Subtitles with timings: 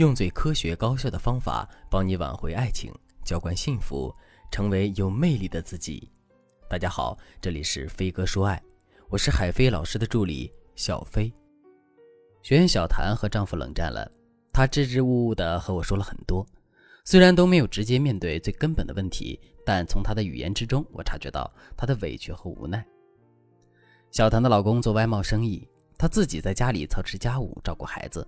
[0.00, 2.90] 用最科学高效的方法帮你挽回爱情，
[3.22, 4.10] 浇灌幸福，
[4.50, 6.10] 成为有魅力的自己。
[6.70, 8.62] 大家好，这里是飞哥说爱，
[9.10, 11.30] 我是海飞老师的助理小飞。
[12.40, 14.10] 学员小谭和丈夫冷战了，
[14.54, 16.46] 她支支吾吾的和我说了很多，
[17.04, 22.82] 虽然都没有直接面对最根本的问题，但从她的语言之中，我察觉到她的委屈和无奈。
[24.10, 28.26] 小谭的老公做外贸生意，她自己在家里操持家务，照顾孩子。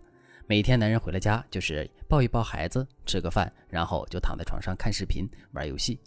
[0.52, 5.98] 每天男人回了家就是抱一抱孩子，吃个饭，然后就躺在床上看视频、玩游戏。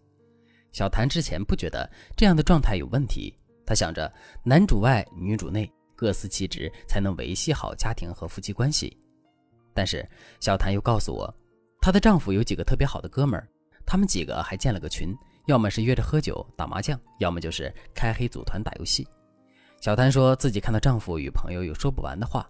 [0.72, 4.08] 小谭之前不觉得这样的状态有问题，她想着
[4.44, 8.95] 男主外女主内，各司其职才能维系好家庭和夫妻关系。
[9.73, 10.08] 但是
[10.39, 11.36] 小谭又告诉我，
[11.81, 13.50] 她的丈夫有几个特别好的哥们儿，
[13.84, 15.12] 他们几个还建了个群，
[15.48, 19.08] 要么是约着喝酒打麻将，要么就是开黑组团打游戏。
[19.81, 22.48] 小谭说自己看到丈夫与朋友有说不完的话。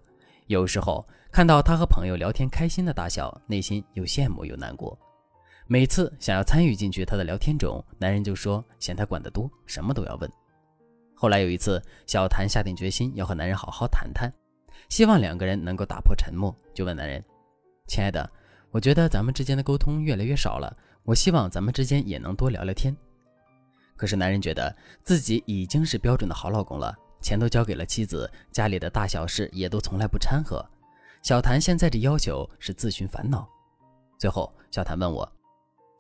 [0.48, 4.98] 有时候看到他和朋友聊天开心的大笑，内心又羡慕又难过。
[5.68, 10.32] 每次想要参与进去他的聊天中，男人就说嫌他管得多，什么都要问。
[11.16, 14.32] 后来有一次，小谭下定决心要和男人好好谈谈，
[14.90, 17.24] 希望两个人能够打破沉默，就问男人
[17.88, 18.30] ：“亲爱的，
[18.70, 20.72] 我觉得咱们之间的沟通越来越少了，
[21.04, 22.96] 我希望咱们之间也能多聊聊天。”
[23.98, 26.94] 可是男人觉得自己已经是标准的好老公了。
[27.26, 30.64] 钱都交给了妻子，家里的大小事也都从来不掺和。
[31.24, 33.50] 小谭现在的要求是自寻烦恼。
[34.16, 35.28] 最后，小谭问我：“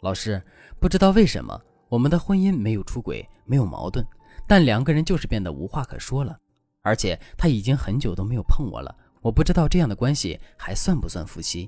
[0.03, 0.39] 老师，
[0.79, 1.59] 不知道为什么
[1.89, 4.05] 我们的婚姻没有出轨，没有矛盾，
[4.47, 6.37] 但两个人就是变得无话可说了。
[6.83, 11.67] 而且他已经很久都没有碰我了，我不知道这样的关系还算不算夫妻？”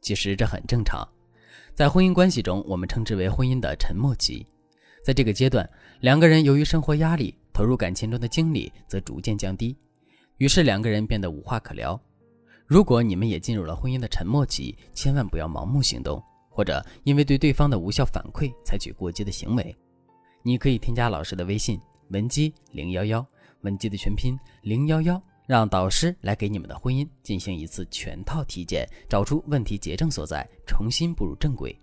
[0.00, 1.04] 其实这很正常，
[1.74, 4.46] 在婚姻关系中，我们称之为婚姻的沉默期。
[5.04, 5.68] 在这个阶段，
[6.02, 7.36] 两个人由于生活压力。
[7.52, 9.76] 投入感情中的精力则逐渐降低，
[10.38, 12.00] 于是两个人变得无话可聊。
[12.66, 19.76] 如果你们也进入了婚姻的沉默期，千万不要盲目行动，或者因为对对方的无效反馈采取过激的行为。
[20.42, 23.26] 你可以添加老师的微信文姬零幺幺，
[23.62, 31.76] 文姬的全拼零幺幺，让导师来给你们的婚姻进行一次全套体检，找出问题结症所在，重新步入正轨。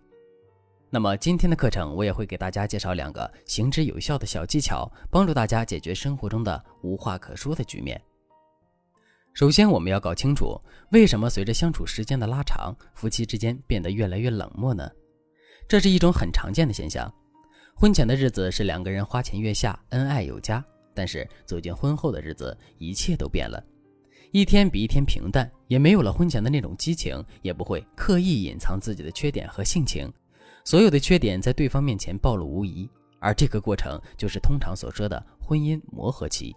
[0.90, 8.02] 那么今天的课程，我也会给大家介绍两个行之有效的小技巧，帮助大家解决生活中的无话可说的局面。
[9.34, 10.60] 首先，我们要搞清楚，
[10.92, 14.90] 为什么随着相处时间的拉长，夫妻之间变得越来越冷漠呢？
[15.68, 17.14] 这是一种很常见的现象。
[17.76, 20.64] 婚前的日子是两个人花前月下，恩爱有加，
[20.96, 23.62] 但是走进婚后的日子，一切都变了，
[24.32, 30.12] 一天比一天平淡，也没有了婚前的那种激情，也不会刻意隐藏自己的缺点和性情。
[30.68, 32.90] 所有的缺点在对方面前暴露无遗，
[33.22, 36.54] 而这个过程就是通常所说的婚姻磨合期。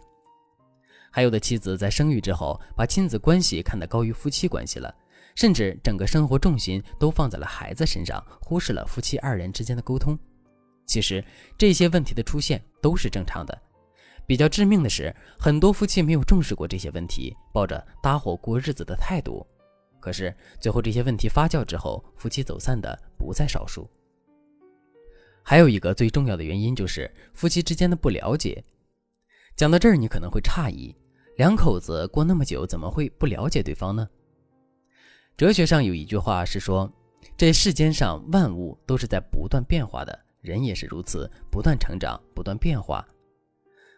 [1.13, 4.93] 还有的妻子在生育之后，把亲子关系看得高于夫妻关系了，
[5.37, 10.19] 甚至整个生活重心都放在了孩子身上，忽视了夫妻二人之间的沟通。
[10.87, 11.25] 其实
[11.57, 13.57] 这些问题的出现都是正常的。
[14.27, 19.47] 比较致命的是，很多夫妻没有重视过这些问题，抱着搭伙过日子的态度，
[20.01, 23.89] 可是最后这些问题发酵之后，夫妻走散的不在少数。
[25.51, 28.63] 还有一个最重要的原因就是夫妻之间的不了解。
[29.57, 30.95] 讲到这儿，你可能会诧异，
[31.39, 34.09] 两口子过那么久，怎么会不了解对方呢？
[35.37, 36.89] 哲学上有一句话是说，
[37.37, 43.05] 这世间上万物都是在不断变化的，人也是如此，不断成长，不断变化。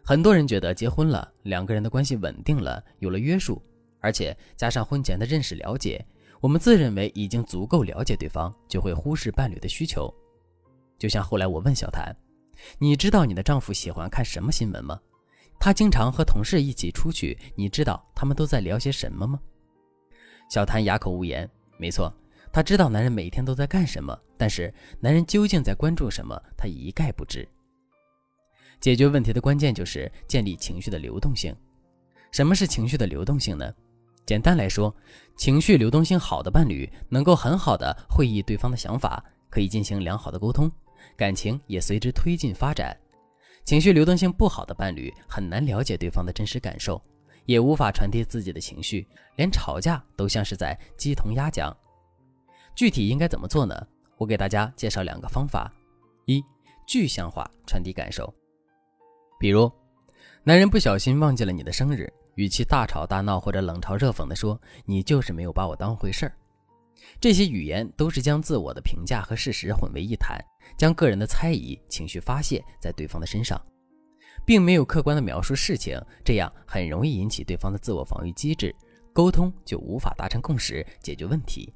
[0.03, 3.61] 很多人觉得结婚了，两个人的关系稳定了，有了约束，
[4.01, 6.03] 而且加上婚前的认识了解，
[6.41, 10.11] 我们自认为已经足够了解对方，就会忽视伴侣的需求。
[11.03, 12.17] 就像后来我问小谭
[12.79, 15.01] ：“你知道你的丈夫喜欢看什么新闻吗？
[15.59, 19.41] 他经常和同事一起出去，你知道他们都在聊些什么吗？”
[20.49, 21.51] 小谭哑口无言。
[21.77, 22.09] 没错，
[22.53, 27.49] 他知道男人每天都在干什么，但是男人究竟在关注什么，他一概不知。
[28.79, 31.53] 解决问题的关键就是建立情绪的流动性。
[32.31, 33.69] 什么是情绪的流动性呢？
[34.25, 34.95] 简单来说，
[35.35, 40.71] 情绪流动性好的伴侣能够很好的会意对方的想法，可以进行良好的沟通。
[41.17, 42.97] 感情也随之推进发展，
[43.65, 47.01] 情绪流动性不好的伴侣很难了解对方的真实感受，
[47.47, 49.07] 也无法传递自己的情绪，
[49.37, 51.77] 连吵架都像是在鸡同鸭讲。
[52.75, 53.87] 具体应该怎么做呢？
[54.17, 55.73] 我给大家介绍两个方法：
[56.27, 56.43] 一、
[56.87, 58.33] 具象化传递感受，
[59.39, 59.71] 比如，
[60.43, 66.33] 男人不小心忘记了你的生日，语气大吵大闹或者冷嘲热讽地说：“你就是没有把我当回事儿。”
[67.21, 70.39] 这些语言都是将自我的评价和事实混为一谈，
[70.77, 73.61] 将个人的猜疑情绪发泄在对方的身上，
[74.45, 78.75] 并没有客观的描述事情，这样很容易引起对方的自我防御机制，
[79.13, 81.73] 沟通就无法达成共识，解决问题。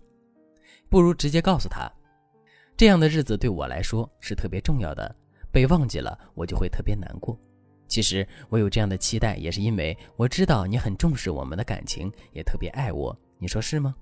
[0.88, 1.90] 不如直接告诉他，
[2.76, 5.14] 这样的日子对我来说是特别重要的，
[5.50, 7.38] 被忘记了我就会特别难过。
[7.88, 13.16] 其实我有这样的期待，也是因为我知道你很重视我们的感情，也特别爱我。
[13.38, 13.94] 你说是吗？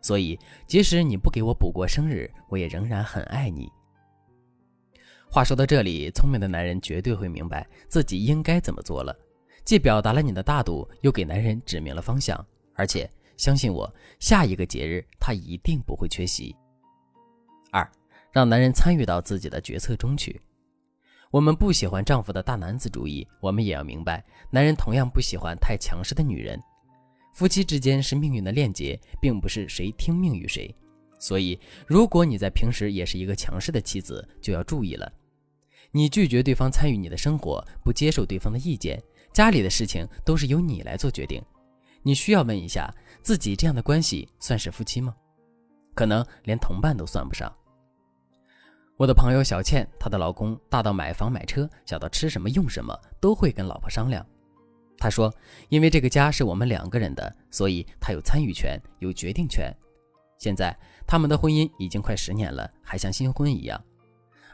[0.00, 3.70] 所以即使你不给我补过生日，我也仍然很爱你。
[5.30, 9.16] 话说到这里，聪明的男人绝对会明白自己应该怎么做了，
[9.64, 12.44] 既表达了你的大度，又给男人指明了方向，
[12.74, 13.88] 而且相信我，
[14.18, 16.56] 下一个节日他一定不会缺席。
[17.70, 17.88] 二，
[18.32, 20.40] 让男人参与到自己的决策中去。
[21.30, 26.60] 我们不喜欢丈夫的大男子主义，我们也要明白，男人同样不喜欢太强势的女人。
[27.40, 30.76] 夫妻之间是命运的链接，并不是谁听命于谁。
[31.18, 35.10] 所以，如果你在平时也是一个强势的妻子，就要注意了。
[35.90, 39.02] 你拒绝对方参与你的生活，不接受对方的意见，
[39.32, 41.42] 家里的事情都是由你来做决定。
[42.02, 45.16] 你需要问一下自己，这样的关系算是夫妻吗？
[45.94, 47.50] 可能连同伴都算不上。
[48.98, 54.26] 我的朋友小倩，她的老公大到买房买车，小到吃什么用什么，都会跟老婆商量。
[55.00, 55.34] 他说
[55.70, 59.74] ：“因为这个家是我们两个人的，所以他有参与权，有决定权。
[60.38, 60.76] 现在
[61.06, 63.82] 他们的婚姻已经快十年了，还像新婚一样。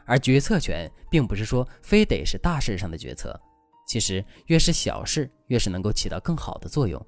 [0.05, 3.37] 而决策权并不是说非得是大事上的决策，
[3.85, 7.05] 其实越是小事，越是能够起到更好的作用。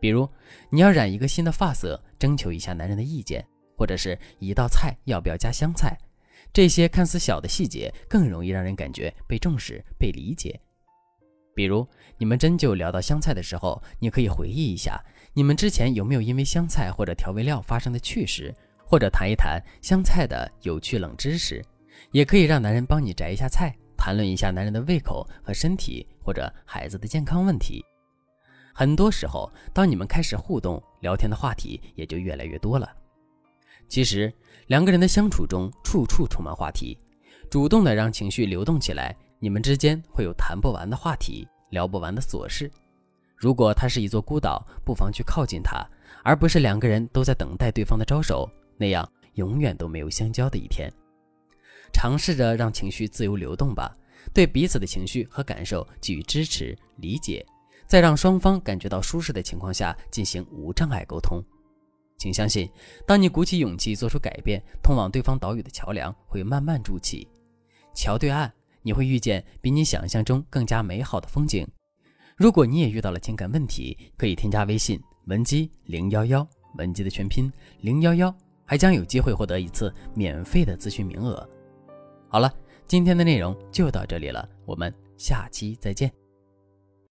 [0.00, 0.26] 比如
[0.70, 3.46] 你要染一个新的发色，征求一下男人的意见，
[3.76, 5.94] 或者是一道菜要不要加香菜，
[6.54, 10.58] 这些看似小的细节，更容易让人感觉被重视、被理解。”
[11.54, 11.86] 比如
[12.18, 14.98] 你们真就聊到香菜的时候，你可以回忆一下
[15.34, 18.54] 你们之前有没有因为香菜或者调味料发生的趣事，
[18.84, 21.64] 或者谈一谈香菜的有趣冷知识，
[22.10, 27.84] 也可以让男人帮你摘一下菜，谈论一下男人的胃口和身体或者孩子的健康问题。
[28.74, 32.90] 很多时候，当你们开始互动聊天的话题也就越来越多了。
[33.88, 34.32] 其实
[34.68, 36.98] 两个人的相处中，处处充满话题，
[37.50, 39.14] 主动的让情绪流动起来。
[39.42, 42.70] 你们之间会有谈不完的话题，聊不完的琐事。
[43.34, 45.84] 如果它是一座孤岛，不妨去靠近它，
[46.22, 50.88] 而不是两个人都在等待对方的招手，那样永远都没有相交的一天。
[51.92, 53.92] 尝试着让情绪自由流动吧，
[54.32, 57.44] 对彼此的情绪和感受给予支持、理解，
[57.88, 61.42] 在让双方感觉到舒适的情况下进行无障碍沟通。
[62.16, 62.70] 请相信，
[63.04, 67.26] 当你鼓起勇气做出改变，通往对方岛屿的桥梁会慢慢筑起。
[67.92, 68.48] 桥对岸。
[68.82, 71.66] 你会遇见比你想象中更加美好的风景。
[72.36, 76.46] 如果你也遇到了情感问题，可以添加微信文姬零幺幺，
[76.76, 78.34] 文姬的全拼零幺幺，
[78.64, 81.48] 还将有机会获得一次免费的咨询名额。
[82.28, 82.52] 好了，
[82.86, 86.21] 今天的内容就到这里了，我们下期再见。